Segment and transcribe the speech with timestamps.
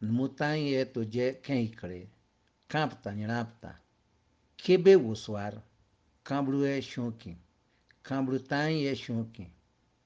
[0.00, 2.08] Mutan eto je Kenkre,
[2.66, 3.78] Campta Nirapta,
[4.56, 5.62] Kebe Uswar,
[6.22, 7.36] Cambru e Shunki,
[8.02, 9.46] Cambrutan e Shunki,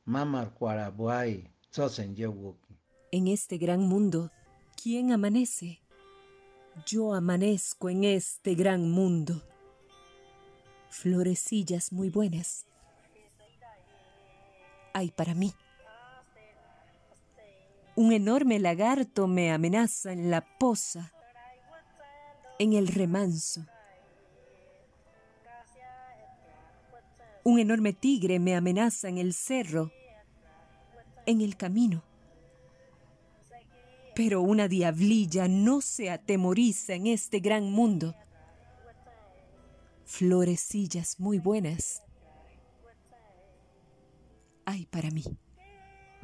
[0.06, 2.74] Mamar Quarabuai, Tsosen Jewoki.
[3.12, 4.32] En este gran mundo,
[4.82, 5.78] ¿quién amanece?
[6.86, 9.42] Yo amanezco en este gran mundo.
[10.88, 12.66] Florecillas muy buenas.
[14.92, 15.52] Hay para mí.
[17.96, 21.12] Un enorme lagarto me amenaza en la poza,
[22.58, 23.64] en el remanso.
[27.44, 29.92] Un enorme tigre me amenaza en el cerro,
[31.26, 32.02] en el camino.
[34.14, 38.14] Pero una diablilla no se atemoriza en este gran mundo.
[40.04, 42.04] Florecillas muy buenas
[44.64, 45.24] hay para mí.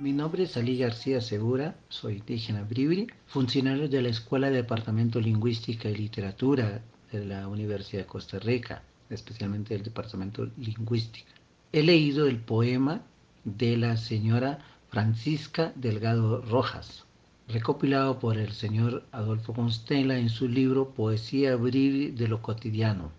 [0.01, 5.21] Mi nombre es Ali García Segura, soy indígena Bribri, funcionario de la Escuela de Departamento
[5.21, 6.81] Lingüística y Literatura
[7.13, 11.31] de la Universidad de Costa Rica, especialmente del Departamento Lingüística.
[11.71, 13.03] He leído el poema
[13.45, 17.05] de la señora Francisca Delgado Rojas,
[17.47, 23.13] recopilado por el señor Adolfo Constella en su libro Poesía Bribri de lo Cotidiano.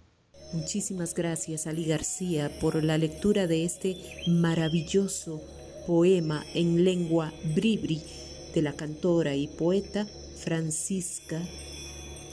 [0.52, 5.44] Muchísimas gracias, Ali García, por la lectura de este maravilloso
[5.86, 8.02] poema en lengua bribri
[8.54, 11.42] de la cantora y poeta Francisca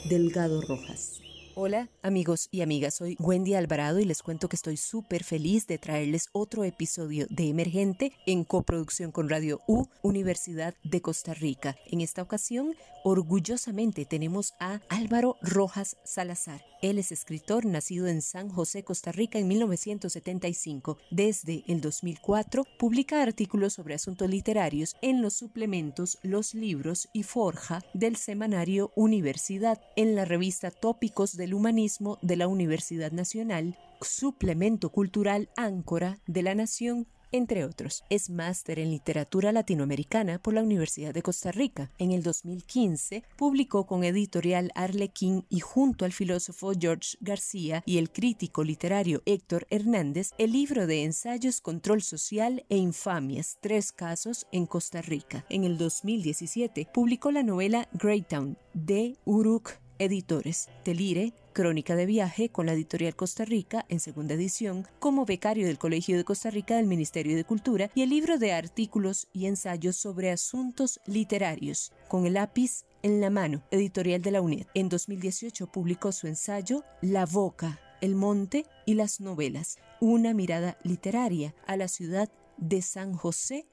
[0.09, 1.21] Delgado Rojas.
[1.55, 5.77] Hola amigos y amigas, soy Wendy Alvarado y les cuento que estoy súper feliz de
[5.77, 11.75] traerles otro episodio de Emergente en coproducción con Radio U, Universidad de Costa Rica.
[11.87, 16.61] En esta ocasión, orgullosamente tenemos a Álvaro Rojas Salazar.
[16.81, 20.97] Él es escritor nacido en San José, Costa Rica en 1975.
[21.11, 27.81] Desde el 2004 publica artículos sobre asuntos literarios en los suplementos Los Libros y Forja
[27.93, 35.49] del semanario Universidad, en la revista Tópicos del Humanismo de la Universidad Nacional, suplemento cultural
[35.55, 38.03] Áncora de la Nación entre otros.
[38.09, 41.91] Es máster en literatura latinoamericana por la Universidad de Costa Rica.
[41.97, 48.11] En el 2015 publicó con editorial Arlequín y junto al filósofo George García y el
[48.11, 54.65] crítico literario Héctor Hernández el libro de ensayos Control Social e Infamias, tres casos en
[54.65, 55.45] Costa Rica.
[55.49, 60.69] En el 2017 publicó la novela Greytown de Uruk Editores.
[60.83, 65.77] Telire, Crónica de Viaje con la editorial Costa Rica en segunda edición, como becario del
[65.77, 69.97] Colegio de Costa Rica del Ministerio de Cultura y el libro de artículos y ensayos
[69.97, 74.67] sobre asuntos literarios, con el lápiz en la mano, editorial de la UNED.
[74.73, 81.53] En 2018 publicó su ensayo La Boca, el Monte y las novelas, una mirada literaria
[81.67, 83.67] a la ciudad de San José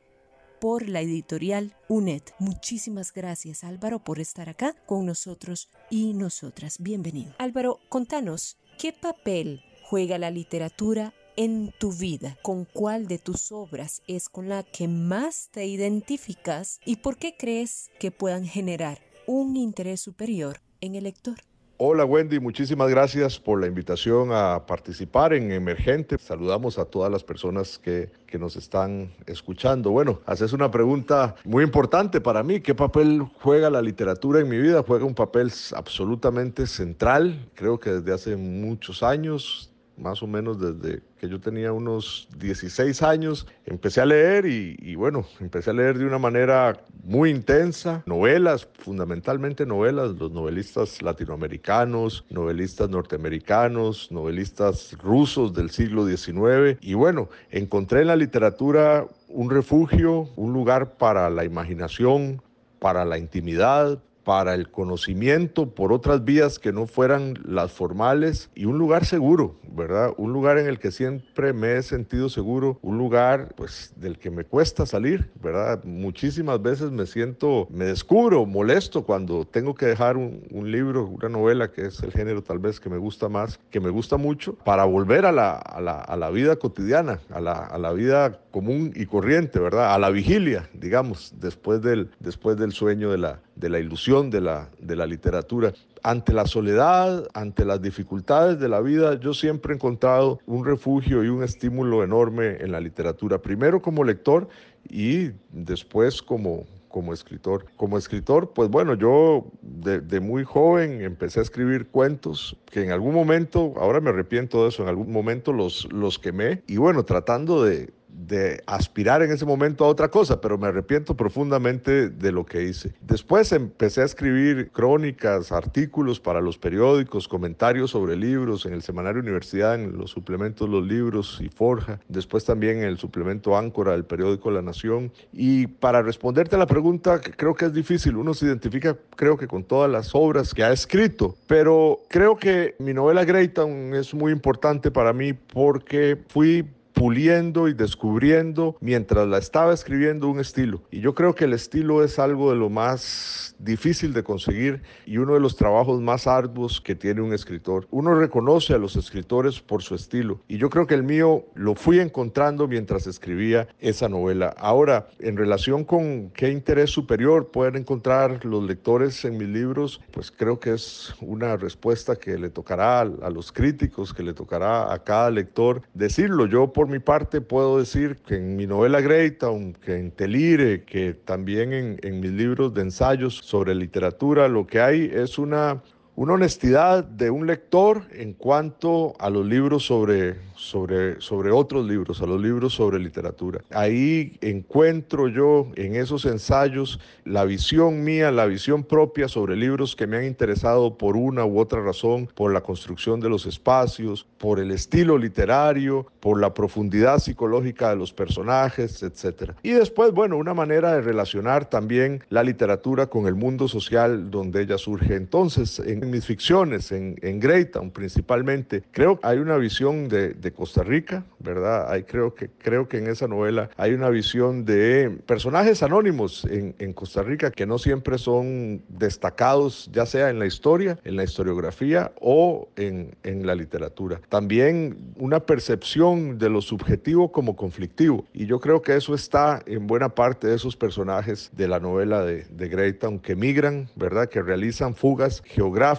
[0.60, 2.22] por la editorial UNED.
[2.38, 6.76] Muchísimas gracias Álvaro por estar acá con nosotros y nosotras.
[6.80, 7.34] Bienvenido.
[7.38, 12.38] Álvaro, contanos, ¿qué papel juega la literatura en tu vida?
[12.42, 17.36] ¿Con cuál de tus obras es con la que más te identificas y por qué
[17.36, 21.36] crees que puedan generar un interés superior en el lector?
[21.78, 26.16] Hola Wendy, muchísimas gracias por la invitación a participar en Emergente.
[26.16, 29.90] Saludamos a todas las personas que, que, nos están escuchando.
[29.90, 32.60] Bueno, haces una pregunta muy importante para mí.
[32.62, 34.82] ¿Qué papel juega la literatura en mi vida?
[34.86, 37.46] Juega un papel absolutamente central.
[37.54, 43.02] Creo que desde hace muchos años más o menos desde que yo tenía unos 16
[43.02, 48.68] años, empecé a leer y, bueno, empecé a leer de una manera muy intensa, novelas,
[48.78, 58.02] fundamentalmente novelas, los novelistas latinoamericanos, novelistas norteamericanos, novelistas rusos del siglo XIX y bueno, encontré
[58.02, 62.42] en la literatura un refugio, un lugar para la imaginación,
[62.78, 68.64] para la intimidad, para el conocimiento por otras vías que no fueran las formales y
[68.64, 70.10] un lugar seguro, ¿verdad?
[70.16, 74.32] Un lugar en el que siempre me he sentido seguro, un lugar pues del que
[74.32, 75.84] me cuesta salir, ¿verdad?
[75.84, 81.28] Muchísimas veces me siento, me descubro molesto cuando tengo que dejar un, un libro, una
[81.28, 84.56] novela que es el género tal vez que me gusta más, que me gusta mucho,
[84.56, 88.40] para volver a la, a la, a la vida cotidiana, a la, a la vida
[88.56, 89.92] común y corriente, ¿verdad?
[89.92, 94.40] A la vigilia, digamos, después del, después del sueño de la, de la ilusión de
[94.40, 95.74] la, de la literatura.
[96.02, 101.22] Ante la soledad, ante las dificultades de la vida, yo siempre he encontrado un refugio
[101.22, 104.48] y un estímulo enorme en la literatura, primero como lector
[104.88, 107.66] y después como, como escritor.
[107.76, 112.90] Como escritor, pues bueno, yo de, de, muy joven empecé a escribir cuentos que en
[112.90, 117.04] algún momento, ahora me arrepiento de eso, en algún momento los, los quemé y bueno,
[117.04, 122.32] tratando de, de aspirar en ese momento a otra cosa, pero me arrepiento profundamente de
[122.32, 122.94] lo que hice.
[123.00, 129.20] Después empecé a escribir crónicas, artículos para los periódicos, comentarios sobre libros en el semanario
[129.20, 134.04] Universidad, en los suplementos Los Libros y Forja, después también en el suplemento Áncora del
[134.04, 135.12] periódico La Nación.
[135.32, 139.46] Y para responderte a la pregunta, creo que es difícil, uno se identifica creo que
[139.46, 144.32] con todas las obras que ha escrito, pero creo que mi novela Greytown es muy
[144.32, 146.64] importante para mí porque fui
[146.96, 150.82] puliendo y descubriendo mientras la estaba escribiendo un estilo.
[150.90, 155.18] Y yo creo que el estilo es algo de lo más difícil de conseguir y
[155.18, 157.86] uno de los trabajos más arduos que tiene un escritor.
[157.90, 161.74] Uno reconoce a los escritores por su estilo y yo creo que el mío lo
[161.74, 164.54] fui encontrando mientras escribía esa novela.
[164.56, 170.30] Ahora, en relación con qué interés superior pueden encontrar los lectores en mis libros, pues
[170.30, 175.04] creo que es una respuesta que le tocará a los críticos, que le tocará a
[175.04, 176.46] cada lector decirlo.
[176.46, 181.14] Yo por mi parte puedo decir que en mi novela Greytown, que en Telire, que
[181.14, 185.82] también en mis libros de ensayos sobre literatura, lo que hay es una,
[186.16, 192.22] una honestidad de un lector en cuanto a los libros sobre, sobre, sobre otros libros,
[192.22, 193.60] a los libros sobre literatura.
[193.70, 200.06] Ahí encuentro yo en esos ensayos la visión mía, la visión propia sobre libros que
[200.06, 204.58] me han interesado por una u otra razón, por la construcción de los espacios, por
[204.58, 209.52] el estilo literario, por la profundidad psicológica de los personajes, etc.
[209.62, 214.62] Y después, bueno, una manera de relacionar también la literatura con el mundo social donde
[214.62, 215.14] ella surge.
[215.14, 220.52] Entonces, en mis ficciones, en, en Greytown principalmente, creo que hay una visión de de
[220.52, 221.90] Costa Rica, ¿verdad?
[221.90, 226.74] Hay, creo, que, creo que en esa novela hay una visión de personajes anónimos en,
[226.78, 231.24] en Costa Rica que no siempre son destacados, ya sea en la historia, en la
[231.24, 234.20] historiografía o en, en la literatura.
[234.28, 238.24] También una percepción de lo subjetivo como conflictivo.
[238.32, 242.24] Y yo creo que eso está en buena parte de esos personajes de la novela
[242.24, 244.28] de, de Greytown que migran, ¿verdad?
[244.28, 245.95] Que realizan fugas geográficas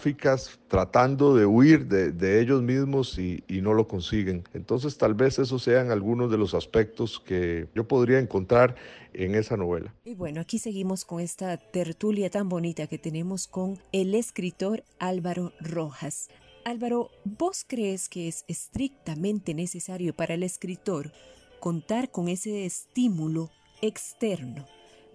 [0.67, 4.43] tratando de huir de, ellos mismos y, y no lo consiguen.
[4.53, 8.75] Entonces tal vez esos sean algunos de los aspectos que yo podría encontrar
[9.13, 9.93] en esa novela.
[10.05, 15.53] Y bueno, aquí seguimos con esta tertulia tan bonita que tenemos con el escritor Álvaro
[15.59, 16.29] Rojas.
[16.65, 21.11] Álvaro, ¿vos crees que es estrictamente necesario para el escritor
[21.59, 23.49] contar con ese estímulo
[23.81, 24.65] externo?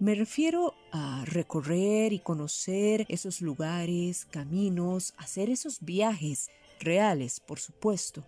[0.03, 6.49] Me refiero a recorrer y conocer esos lugares, caminos, hacer esos viajes
[6.81, 8.21] reales, por supuesto,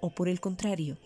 [0.00, 0.96] o por el contrario,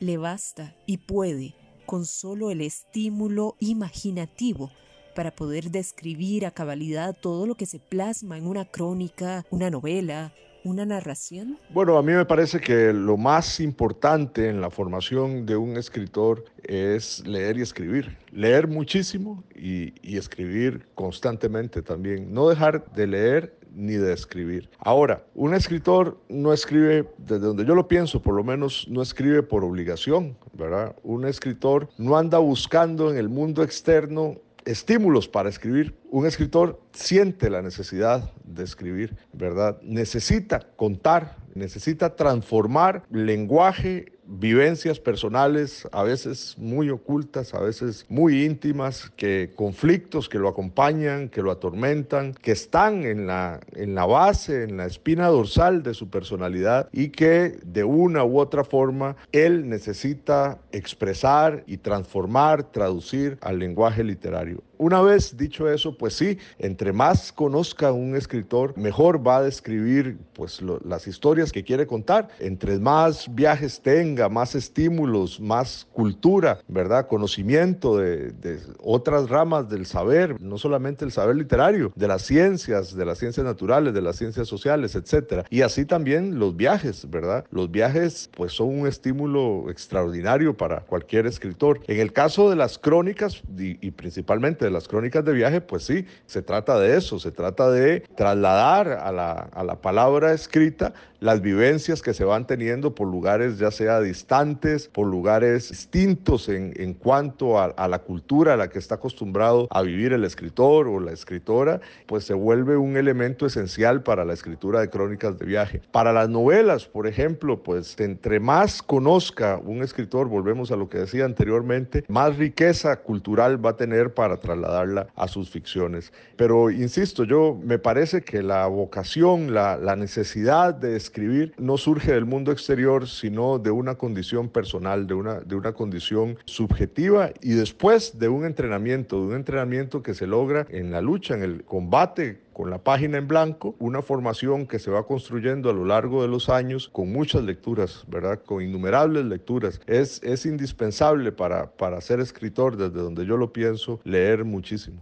[0.00, 1.54] le basta y puede
[1.86, 4.72] con solo el estímulo imaginativo
[5.14, 10.34] para poder describir a cabalidad todo lo que se plasma en una crónica, una novela,
[10.68, 11.58] una narración?
[11.70, 16.44] Bueno, a mí me parece que lo más importante en la formación de un escritor
[16.62, 18.16] es leer y escribir.
[18.30, 22.32] Leer muchísimo y, escribir constantemente también.
[22.32, 24.68] No dejar de leer ni de escribir.
[24.78, 29.42] Ahora, un escritor no escribe, desde donde yo lo pienso, por lo menos no escribe
[29.42, 30.96] por obligación, ¿verdad?
[31.02, 34.36] Un escritor no anda buscando en el mundo externo
[34.68, 35.96] estímulos para escribir.
[36.10, 39.80] Un escritor siente la necesidad de escribir, ¿verdad?
[39.82, 49.10] Necesita contar, necesita transformar lenguaje vivencias personales, a veces muy ocultas, a veces muy íntimas,
[49.16, 54.64] que conflictos que lo acompañan, que lo atormentan, que están en la, en la base,
[54.64, 59.68] en la espina dorsal de su personalidad y que de una u otra forma él
[59.68, 64.62] necesita expresar y transformar, traducir al lenguaje literario.
[64.78, 70.18] Una vez dicho eso, pues sí, entre más conozca un escritor, mejor va a describir
[70.34, 72.28] pues lo, las historias que quiere contar.
[72.38, 77.08] Entre más viajes tenga, más estímulos, más cultura, ¿verdad?
[77.08, 82.94] Conocimiento de, de otras ramas del saber, no solamente el saber literario, de las ciencias,
[82.94, 85.44] de las ciencias naturales, de las ciencias sociales, etcétera.
[85.50, 87.44] Y así también los viajes, ¿verdad?
[87.50, 91.80] Los viajes pues son un estímulo extraordinario para cualquier escritor.
[91.88, 95.84] En el caso de las crónicas y, y principalmente de las crónicas de viaje, pues
[95.84, 100.92] sí, se trata de eso, se trata de trasladar a la, a la palabra escrita
[101.20, 106.72] las vivencias que se van teniendo por lugares ya sea distantes, por lugares distintos en,
[106.76, 110.86] en cuanto a, a, la cultura a la que está acostumbrado a vivir el escritor
[110.86, 115.46] o la escritora, pues se vuelve un elemento esencial para la escritura de crónicas de
[115.46, 115.82] viaje.
[115.90, 120.98] Para las novelas, por ejemplo, pues entre más conozca un escritor, volvemos a lo que
[120.98, 126.12] decía anteriormente, más riqueza cultural va a tener para trasladarla a sus ficciones.
[126.36, 132.12] Pero insisto, yo me parece que la vocación, la, la necesidad de escribir no surge
[132.12, 137.54] del mundo exterior, sino de una condición personal, de una, de una condición subjetiva y
[137.54, 141.64] después de un entrenamiento, de un entrenamiento que se logra en la lucha, en el
[141.64, 146.22] combate con la página en blanco, una formación que se va construyendo a lo largo
[146.22, 148.42] de los años con muchas lecturas, ¿verdad?
[148.44, 149.80] Con innumerables lecturas.
[149.86, 154.98] Es, es indispensable para, para ser escritor, desde donde yo lo pienso, leer muchísimo.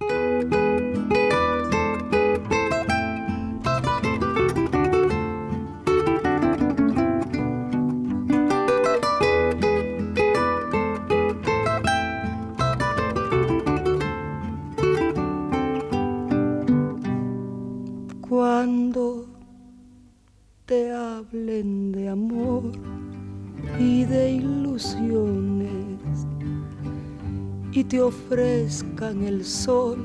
[27.84, 30.04] Te ofrezcan el sol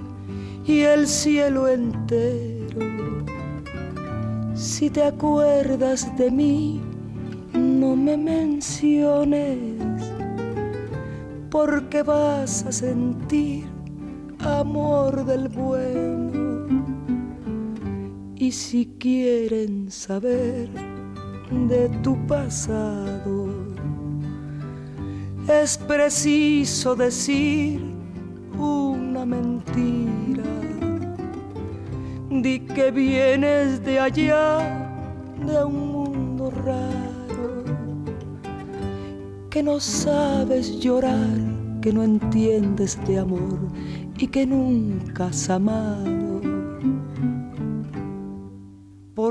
[0.68, 2.80] y el cielo entero.
[4.54, 6.80] Si te acuerdas de mí,
[7.54, 9.58] no me menciones,
[11.50, 13.66] porque vas a sentir
[14.40, 16.51] amor del bueno.
[18.42, 20.68] Y si quieren saber
[21.70, 23.54] de tu pasado,
[25.48, 27.80] es preciso decir
[28.58, 30.44] una mentira.
[32.32, 34.58] Di que vienes de allá,
[35.46, 37.64] de un mundo raro,
[39.52, 41.38] que no sabes llorar,
[41.80, 43.60] que no entiendes de amor
[44.18, 46.31] y que nunca has amado.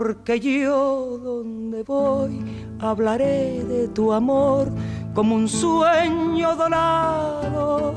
[0.00, 2.40] Porque yo donde voy
[2.78, 4.72] hablaré de tu amor
[5.12, 7.92] como un sueño dorado.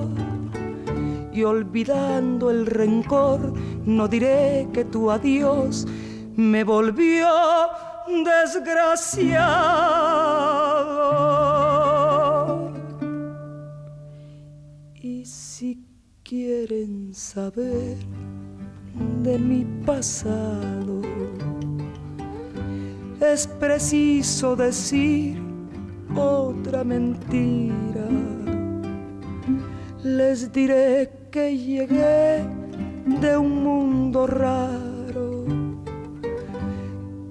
[1.31, 3.53] Y olvidando el rencor,
[3.85, 5.87] no diré que tu adiós
[6.35, 7.29] me volvió
[8.25, 9.53] desgraciado.
[14.95, 15.81] Y si
[16.21, 17.95] quieren saber
[19.23, 21.01] de mi pasado,
[23.23, 25.41] es preciso decir
[26.15, 28.07] otra mentira.
[30.03, 32.43] Les diré que llegué
[33.21, 35.45] de un mundo raro,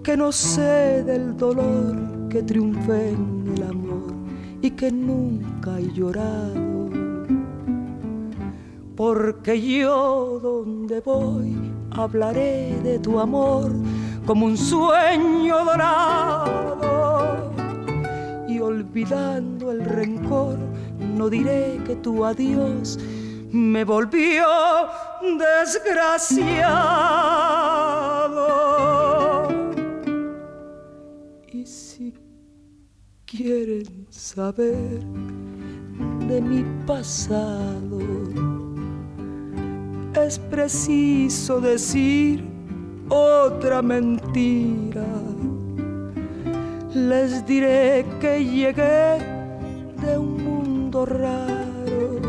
[0.03, 4.15] que no sé del dolor que triunfé en el amor
[4.63, 6.89] y que nunca he llorado.
[8.97, 11.57] Porque yo donde voy
[11.91, 13.73] hablaré de tu amor
[14.33, 16.83] como un sueño dorado
[18.63, 20.57] olvidando el rencor,
[20.99, 22.99] no diré que tu adiós
[23.51, 24.47] me volvió
[25.39, 26.69] desgraciado.
[31.53, 32.15] Y si
[33.27, 35.05] quieren saber
[36.27, 37.99] de mi pasado,
[40.15, 42.52] es preciso decir
[43.13, 45.05] otra mentira
[46.95, 49.19] les diré que llegué
[50.03, 52.21] de un mundo raro,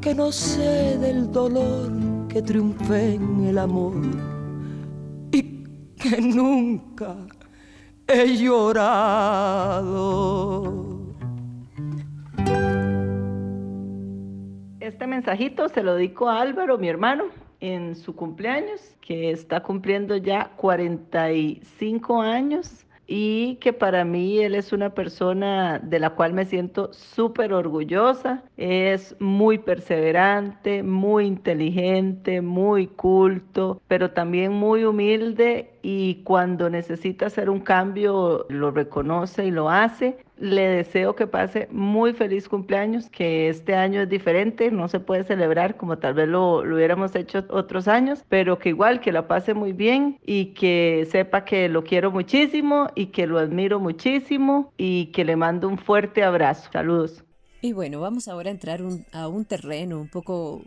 [0.00, 1.92] que no sé del dolor
[2.28, 3.94] que triunfé en el amor
[5.30, 5.62] y
[5.94, 7.14] que nunca
[8.08, 9.86] he llorado.
[14.80, 20.16] Este mensajito se lo dedico a Álvaro, mi hermano, en su cumpleaños, que está cumpliendo
[20.16, 26.44] ya 45 años y que para mí él es una persona de la cual me
[26.44, 28.42] siento súper orgullosa.
[28.56, 37.48] Es muy perseverante, muy inteligente, muy culto, pero también muy humilde y cuando necesita hacer
[37.48, 40.16] un cambio lo reconoce y lo hace.
[40.36, 45.22] Le deseo que pase muy feliz cumpleaños, que este año es diferente, no se puede
[45.22, 49.54] celebrar como tal vez lo, hubiéramos hecho otros años, pero que igual que la pase
[49.54, 55.12] muy bien y que sepa que lo quiero muchísimo y que lo admiro muchísimo y
[55.12, 56.68] que le mando un fuerte abrazo.
[56.72, 57.22] Saludos.
[57.62, 58.80] Y bueno, vamos ahora a entrar
[59.12, 60.64] a un terreno un poco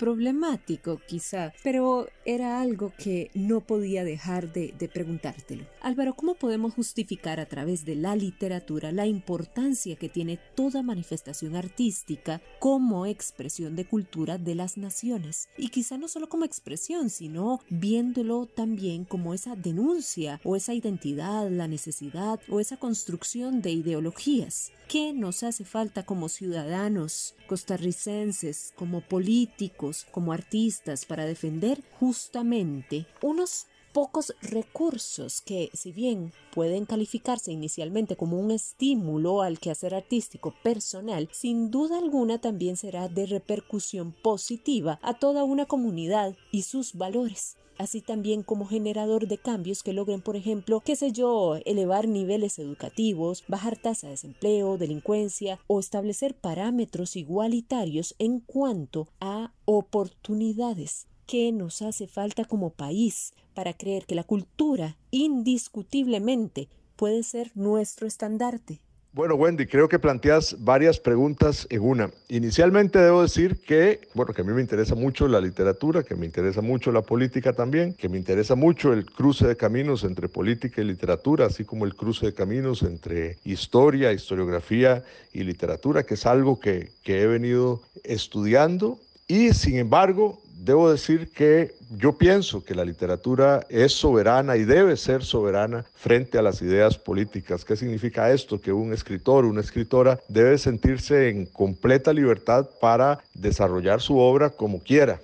[0.00, 5.66] problemático quizá, pero era algo que no podía dejar de, preguntártelo.
[5.82, 11.54] Álvaro, ¿cómo podemos justificar a través de la literatura la importancia que tiene toda manifestación
[11.54, 15.50] artística como expresión de cultura de las naciones?
[15.58, 21.50] Y quizá no solo como expresión, sino viéndolo también como esa denuncia o esa identidad,
[21.50, 24.72] la necesidad o esa construcción de ideologías.
[24.88, 33.66] ¿Qué nos hace falta como ciudadanos costarricenses, como políticos, como artistas para defender justamente unos
[33.92, 41.28] pocos recursos que, si bien pueden calificarse inicialmente como un estímulo al quehacer artístico personal,
[41.32, 47.56] sin duda alguna también será de repercusión positiva a toda una comunidad y sus valores
[47.80, 52.58] así también como generador de cambios que logren, por ejemplo, qué sé yo, elevar niveles
[52.58, 61.06] educativos, bajar tasa de desempleo, delincuencia o establecer parámetros igualitarios en cuanto a oportunidades.
[61.26, 68.06] ¿Qué nos hace falta como país para creer que la cultura indiscutiblemente puede ser nuestro
[68.06, 68.80] estandarte?
[69.12, 72.10] Bueno, Wendy, creo que planteas varias preguntas en una.
[72.28, 76.26] Inicialmente debo decir que, bueno, que a mí me interesa mucho la literatura, que me
[76.26, 80.80] interesa mucho la política también, que me interesa mucho el cruce de caminos entre política
[80.80, 85.02] y literatura, así como el cruce de caminos entre historia, historiografía
[85.32, 91.30] y literatura, que es algo que, que he venido estudiando y sin embargo debo decir
[91.30, 96.60] que yo pienso que la literatura es soberana y debe ser soberana frente a las
[96.60, 97.64] ideas políticas.
[97.64, 98.60] ¿Qué significa esto?
[98.60, 104.80] Que un escritor, una escritora debe sentirse en completa libertad para desarrollar su obra como
[104.80, 105.20] quiera.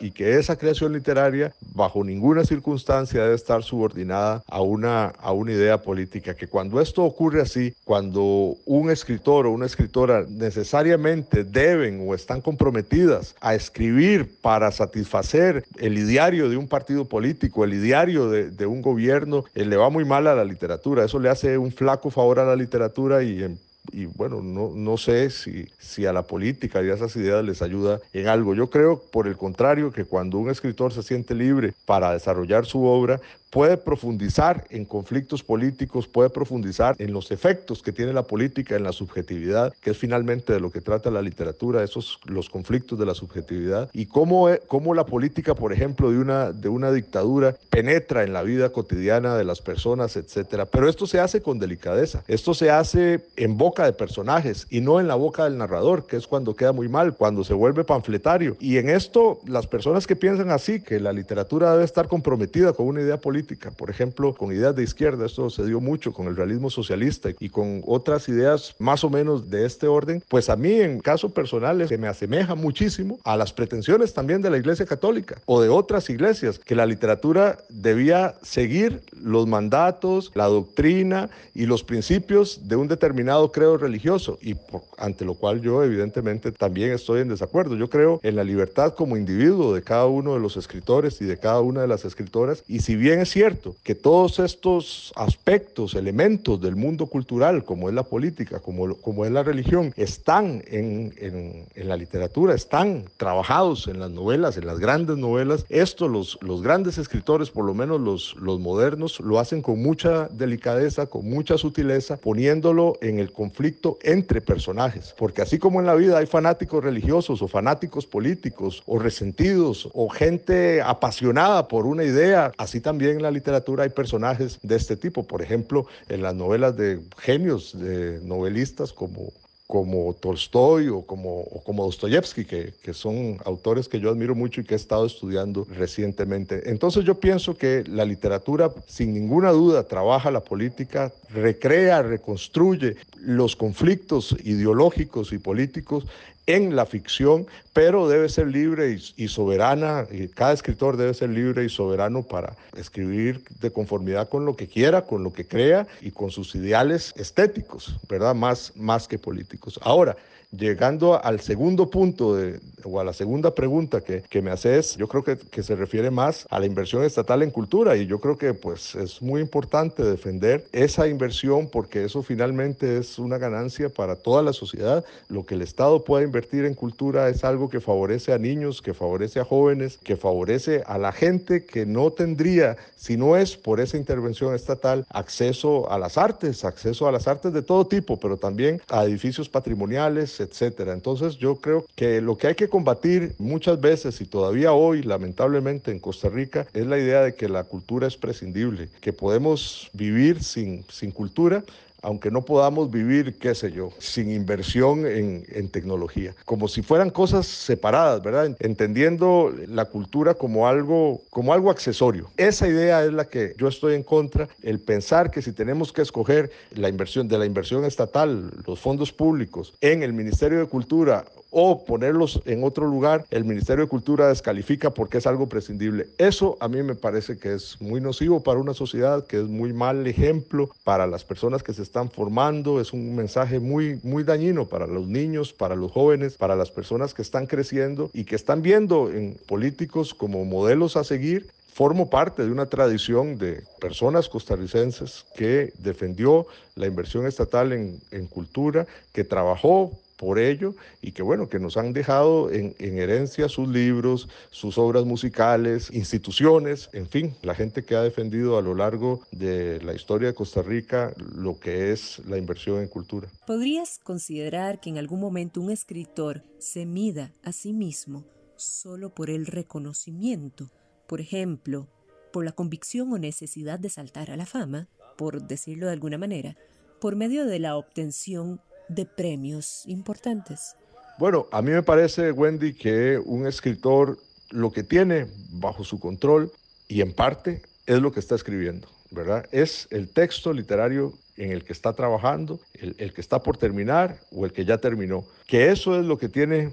[0.00, 5.52] Y que esa creación literaria bajo ninguna circunstancia debe estar subordinada a una, a una
[5.52, 12.06] idea política, que cuando esto ocurre así, cuando un escritor o una escritora necesariamente deben
[12.08, 18.30] o están comprometidas a escribir para satisfacer el ideario de un partido político, el ideario
[18.30, 21.58] de, de un gobierno, eh, le va muy mal a la literatura, eso le hace
[21.58, 26.06] un flaco favor a la literatura y en y bueno, no, no sé si, si
[26.06, 28.54] a la política y a esas ideas les ayuda en algo.
[28.54, 32.84] Yo creo, por el contrario, que cuando un escritor se siente libre para desarrollar su
[32.84, 38.76] obra, puede profundizar en conflictos políticos, puede profundizar en los efectos que tiene la política
[38.76, 42.98] en la subjetividad, que es finalmente de lo que trata la literatura, esos los conflictos
[42.98, 46.92] de la subjetividad y cómo, e, cómo la política, por ejemplo, de una, de una
[46.92, 50.66] dictadura penetra en la vida cotidiana de las personas, etcétera.
[50.66, 55.00] Pero esto se hace con delicadeza, esto se hace en boca de personajes y no
[55.00, 58.56] en la boca del narrador, que es cuando queda muy mal, cuando se vuelve panfletario.
[58.60, 62.86] Y en esto, las personas que piensan así, que la literatura debe estar comprometida con
[62.86, 63.35] una idea política,
[63.76, 67.48] por ejemplo, con ideas de izquierda, esto se dio mucho con el realismo socialista y
[67.48, 71.86] con otras ideas más o menos de este orden, pues a mí en caso personal
[71.88, 76.08] se me asemeja muchísimo a las pretensiones también de la Iglesia Católica o de otras
[76.10, 82.88] iglesias, que la literatura debía seguir los mandatos, la doctrina y los principios de un
[82.88, 84.56] determinado credo religioso y
[84.98, 87.76] ante lo cual yo evidentemente también estoy en desacuerdo.
[87.76, 91.38] Yo creo en la libertad como individuo de cada uno de los escritores y de
[91.38, 96.60] cada una de las escritoras y si bien es cierto que todos estos aspectos, elementos
[96.60, 101.88] del mundo cultural, como es la política, como, como es la religión, están en, en,
[101.88, 105.66] la literatura, están trabajados en las novelas, en las grandes novelas.
[105.68, 110.28] Esto los, los grandes escritores, por lo menos los, los modernos, lo hacen con mucha
[110.28, 115.14] delicadeza, con mucha sutileza, poniéndolo en el conflicto entre personajes.
[115.18, 120.08] Porque así como en la vida hay fanáticos religiosos o fanáticos políticos o resentidos o
[120.08, 125.26] gente apasionada por una idea, así también la literatura hay personajes de este tipo.
[125.26, 129.32] Por ejemplo, en las novelas de genios, novelistas como
[129.66, 134.74] como Tolstoy o como, como Dostoyevsky, que, son autores que yo admiro mucho y que
[134.74, 136.70] he estado estudiando recientemente.
[136.70, 143.56] Entonces yo pienso que la literatura, sin ninguna duda, trabaja la política, recrea, reconstruye los
[143.56, 146.06] conflictos ideológicos y políticos
[146.46, 151.64] en la ficción, pero debe ser libre y, soberana, y cada escritor debe ser libre
[151.64, 156.10] y soberano para escribir de conformidad con lo que quiera, con lo que crea y
[156.10, 158.34] con sus ideales estéticos, ¿verdad?
[158.34, 159.78] Más, más que políticos.
[159.82, 160.16] Ahora,
[160.50, 162.36] llegando al segundo punto
[162.84, 166.10] o a la segunda pregunta que, que me haces, yo creo que, que, se refiere
[166.10, 170.02] más a la inversión estatal en cultura y yo creo que pues es muy importante
[170.04, 175.04] defender esa inversión porque eso finalmente es una ganancia para toda la sociedad.
[175.28, 178.94] Lo que el Estado pueda invertir en cultura es algo que favorece a niños, que
[178.94, 183.80] favorece a jóvenes, que favorece a la gente que no tendría, si no es por
[183.80, 188.36] esa intervención estatal, acceso a las artes, acceso a las artes de todo tipo, pero
[188.36, 190.92] también a edificios patrimoniales, etcétera.
[190.92, 195.90] Entonces yo creo que lo que hay que combatir muchas veces y todavía hoy, lamentablemente
[195.90, 200.42] en Costa Rica, es la idea de que la cultura es prescindible, que podemos vivir
[200.42, 201.62] sin, sin cultura
[202.06, 207.10] aunque no podamos vivir, qué sé yo, sin inversión en, en, tecnología, como si fueran
[207.10, 208.56] cosas separadas, ¿verdad?
[208.60, 212.30] Entendiendo la cultura como algo, como algo accesorio.
[212.36, 216.02] Esa idea es la que yo estoy en contra, el pensar que si tenemos que
[216.02, 221.24] escoger la inversión de la inversión estatal, los fondos públicos en el Ministerio de Cultura
[221.58, 226.06] o ponerlos en otro lugar, el Ministerio de Cultura descalifica porque es algo prescindible.
[226.18, 229.72] Eso a mí me parece que es muy nocivo para una sociedad, que es muy
[229.72, 234.66] mal ejemplo para las personas que se están formando, es un mensaje muy, muy dañino
[234.66, 238.62] para los niños, para los jóvenes, para las personas que están creciendo y que están
[238.62, 241.48] viendo en políticos como modelos a seguir.
[241.72, 248.26] Formo parte de una tradición de personas costarricenses que defendió la inversión estatal en, en,
[248.26, 253.68] cultura, que trabajó por ello y que bueno, que nos han dejado en, herencia sus
[253.68, 259.20] libros, sus obras musicales, instituciones, en fin, la gente que ha defendido a lo largo
[259.30, 263.28] de la historia de Costa Rica lo que es la inversión en cultura.
[263.46, 268.24] ¿Podrías considerar que en algún momento un escritor se mida a sí mismo
[268.56, 270.70] solo por el reconocimiento?
[271.06, 271.88] Por ejemplo,
[272.32, 276.56] por la convicción o necesidad de saltar a la fama, por decirlo de alguna manera,
[277.00, 280.74] por medio de la obtención de premios importantes.
[281.18, 284.18] Bueno, a mí me parece, Wendy, que un escritor
[284.50, 286.52] lo que tiene bajo su control
[286.88, 289.46] y en parte es lo que está escribiendo, ¿verdad?
[289.50, 294.44] Es el texto literario en el que está trabajando, el, que está por terminar o
[294.44, 295.24] el que ya terminó.
[295.46, 296.72] Que eso es lo que tiene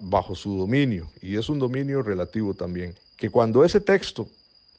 [0.00, 2.94] bajo su dominio y es un dominio relativo también.
[3.16, 4.28] Que cuando ese texto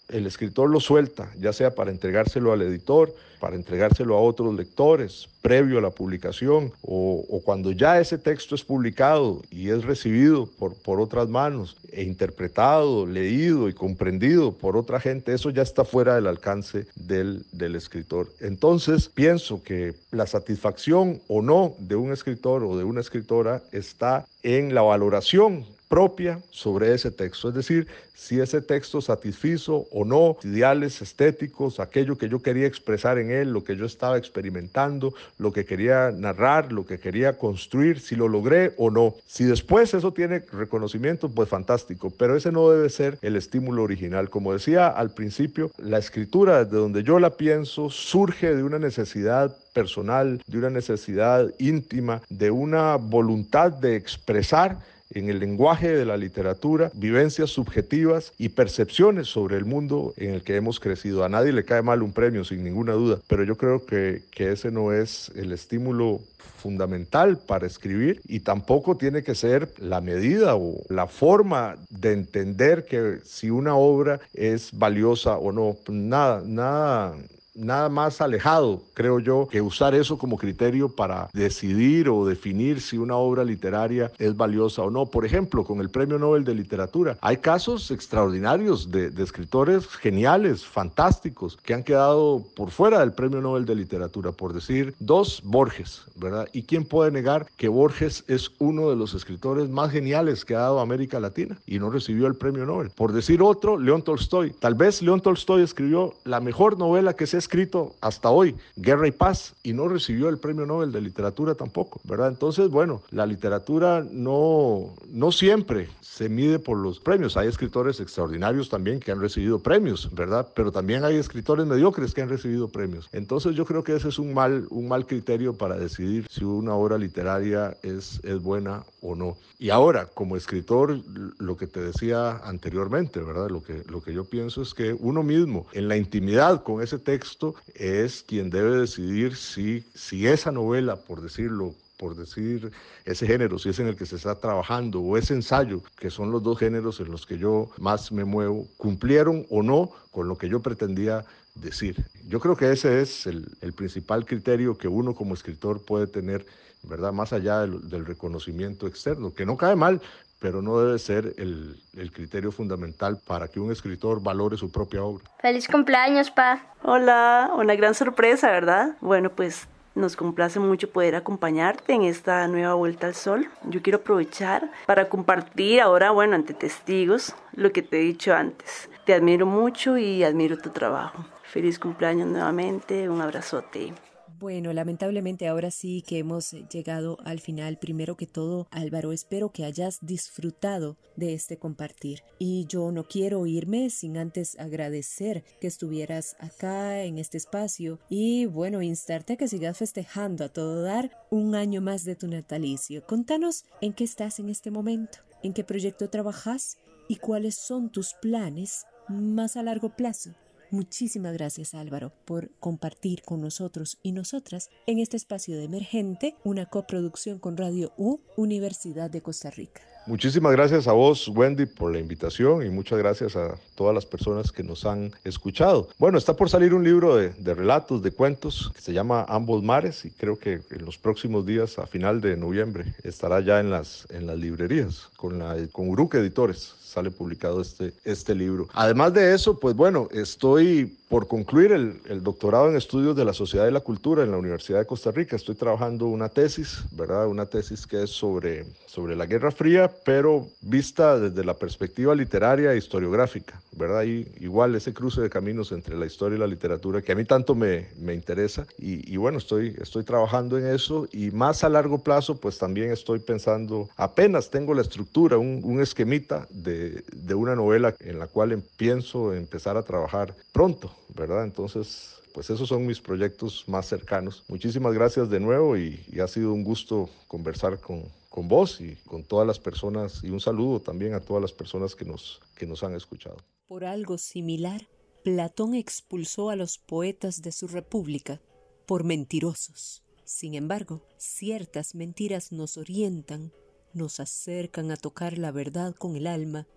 [0.10, 5.28] el escritor lo suelta, ya sea para entregárselo al editor, para entregárselo a otros lectores,
[5.42, 10.74] previo a la publicación, o, cuando ya ese texto es publicado y es recibido por,
[10.76, 16.16] por otras manos, e interpretado, leído y comprendido por otra gente, eso ya está fuera
[16.16, 18.30] del alcance del, del escritor.
[18.40, 24.26] Entonces, pienso que la satisfacción o no de un escritor o de una escritora está
[24.44, 30.38] en la valoración propia sobre ese texto, es decir, si ese texto satisfizo o no
[30.44, 35.52] ideales estéticos, aquello que yo quería expresar en él, lo que yo estaba experimentando, lo
[35.52, 39.16] que quería narrar, lo que quería construir, si lo logré o no.
[39.28, 44.30] Si después eso tiene reconocimiento, pues fantástico, pero ese no debe ser el estímulo original.
[44.30, 49.56] Como decía al principio, la escritura, desde donde yo la pienso, surge de una necesidad
[49.74, 54.78] personal, de una necesidad íntima, de una voluntad de expresar
[55.16, 60.44] en el lenguaje de la literatura, vivencias subjetivas y percepciones sobre el mundo en el
[60.44, 61.24] que hemos crecido.
[61.24, 64.52] A nadie le cae mal un premio, sin ninguna duda, pero yo creo que, que
[64.52, 66.22] ese no es el estímulo
[66.66, 72.86] fundamental para escribir y tampoco tiene que ser la medida o la forma de entender
[72.86, 75.78] que si una obra es valiosa o no.
[75.88, 77.16] Nada, nada,
[77.56, 82.98] nada más alejado, creo yo, que usar eso como criterio para decidir o definir si
[82.98, 85.06] una obra literaria es valiosa o no.
[85.06, 91.58] Por ejemplo, con el Premio Nobel de Literatura, hay casos extraordinarios de, escritores geniales, fantásticos,
[91.64, 96.48] que han quedado por fuera del Premio Nobel de Literatura, por decir dos, Borges, ¿verdad?
[96.54, 100.60] ¿Y quién puede negar que Borges es uno de los escritores más geniales que ha
[100.60, 102.92] dado América Latina y no recibió el Premio Nobel?
[102.92, 104.52] Por decir otro, León Tolstoy.
[104.52, 109.12] Tal vez León Tolstoy escribió la mejor novela que se escrito hasta hoy, Guerra y
[109.12, 112.30] Paz, y no recibió el Premio Nobel de Literatura tampoco, ¿verdad?
[112.30, 117.38] Entonces, bueno, la literatura no, no siempre se mide por los premios.
[117.38, 120.48] Hay escritores extraordinarios también que han recibido premios, ¿verdad?
[120.56, 123.10] Pero también hay escritores mediocres que han recibido premios.
[123.12, 126.74] Entonces, yo creo que ese es un mal, un mal criterio para decidir si una
[126.74, 129.38] obra literaria es, es buena o no.
[129.58, 131.00] Y ahora, como escritor,
[131.38, 133.50] lo que te decía anteriormente, ¿verdad?
[133.50, 137.00] Lo que, lo que yo pienso es que uno mismo, en la intimidad con ese
[137.00, 142.72] texto, es quien debe decidir si, si esa novela, por decirlo, por decir
[143.06, 146.32] ese género, si es en el que se está trabajando, o ese ensayo, que son
[146.32, 150.38] los dos géneros en los que yo más me muevo, cumplieron o no con lo
[150.38, 152.04] que yo pretendía decir.
[152.28, 156.46] Yo creo que ese es el, el principal criterio que uno como escritor puede tener,
[156.84, 157.14] ¿verdad?
[157.14, 160.02] Más allá del, del reconocimiento externo, que no cae mal,
[160.40, 165.04] pero no debe ser el, el, criterio fundamental para que un escritor valore su propia
[165.04, 165.24] obra.
[165.40, 166.62] Feliz cumpleaños, Pa.
[166.84, 168.96] Hola, una gran sorpresa, ¿verdad?
[169.02, 173.48] Bueno, pues nos complace mucho poder acompañarte en esta nueva vuelta al sol.
[173.64, 178.90] Yo quiero aprovechar para compartir ahora, bueno, ante testigos, lo que te he dicho antes.
[179.06, 181.26] Te admiro mucho y admiro tu trabajo.
[181.44, 183.94] Feliz cumpleaños nuevamente, un abrazote.
[184.38, 187.78] Bueno, lamentablemente ahora sí que hemos llegado al final.
[187.78, 192.22] Primero que todo, Álvaro, espero que hayas disfrutado de este compartir.
[192.38, 198.46] Y yo no quiero irme sin antes agradecer que estuvieras acá en este espacio y
[198.46, 203.06] bueno, instarte a que sigas festejando a todo dar un año más de tu natalicio.
[203.06, 208.14] Contanos en qué estás en este momento, en qué proyecto trabajas y cuáles son tus
[208.16, 210.32] planes más a largo plazo.
[210.72, 216.66] Muchísimas gracias Álvaro por compartir con nosotros y nosotras en este espacio de emergente, una
[216.66, 219.82] coproducción con Radio U, Universidad de Costa Rica.
[220.08, 224.52] Muchísimas gracias a vos, Wendy, por la invitación y muchas gracias a todas las personas
[224.52, 225.90] que nos han escuchado.
[225.98, 230.06] Bueno, está por salir un libro de, relatos, de cuentos, que se llama Ambos Mares
[230.06, 234.06] y creo que en los próximos días, a final de noviembre, estará ya en las,
[234.12, 238.70] en las librerías con, la, con Uruque Editores sale publicado este, este libro.
[238.74, 243.34] Además de eso, pues bueno, estoy por concluir el, el, doctorado en estudios de la
[243.34, 245.36] sociedad y la cultura en la Universidad de Costa Rica.
[245.36, 247.28] Estoy trabajando una tesis, ¿verdad?
[247.28, 252.74] Una tesis que es sobre, sobre la Guerra Fría, pero vista desde la perspectiva literaria
[252.74, 254.04] e historiográfica, ¿verdad?
[254.04, 257.26] Y igual ese cruce de caminos entre la historia y la literatura que a mí
[257.26, 258.66] tanto me, me interesa.
[258.78, 262.92] Y, y, bueno, estoy, estoy trabajando en eso y más a largo plazo, pues también
[262.92, 266.76] estoy pensando, apenas tengo la estructura, un, un esquemita de
[267.12, 271.44] de, una novela en la cual pienso empezar a trabajar pronto, ¿verdad?
[271.44, 274.44] Entonces, pues esos son mis proyectos más cercanos.
[274.48, 279.24] Muchísimas gracias de nuevo y, ha sido un gusto conversar con, con vos y con
[279.24, 282.84] todas las personas y un saludo también a todas las personas que nos, que nos
[282.84, 283.38] han escuchado.
[283.68, 284.88] Por algo similar,
[285.24, 288.42] Platón expulsó a los poetas de su república
[288.86, 290.04] por mentirosos.
[290.24, 293.52] Sin embargo, ciertas mentiras nos orientan
[293.96, 296.68] nos acercan a tocar la verdad con el alma,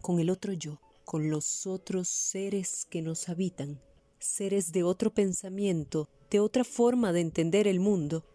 [0.00, 3.80] con el otro yo, con los otros seres que nos habitan,
[4.18, 8.26] seres de otro pensamiento, de otra forma de entender el mundo,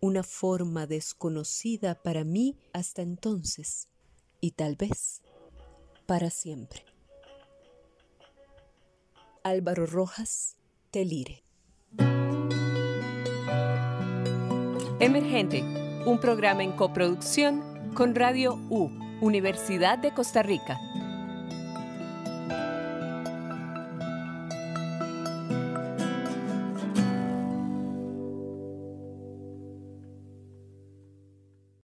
[0.00, 3.88] una forma desconocida para mí hasta entonces
[4.40, 5.22] y tal vez
[6.06, 6.84] para siempre.
[9.42, 10.56] Álvaro Rojas,
[10.92, 11.42] Telire.
[15.00, 15.62] Emergente,
[16.06, 18.88] un programa en coproducción con Radio U,
[19.20, 20.78] Universidad de Costa Rica.